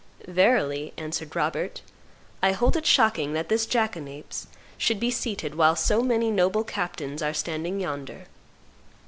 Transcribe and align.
"Verily," 0.27 0.93
answered 0.97 1.35
Robert, 1.35 1.83
"I 2.41 2.53
hold 2.53 2.75
it 2.75 2.87
shocking 2.87 3.33
that 3.33 3.49
this 3.49 3.67
jackanapes 3.67 4.47
should 4.75 4.99
be 4.99 5.11
seated, 5.11 5.53
whilst 5.53 5.85
so 5.85 6.01
many 6.01 6.31
noble 6.31 6.63
captains 6.63 7.21
are 7.21 7.35
standing 7.35 7.79
yonder." 7.79 8.25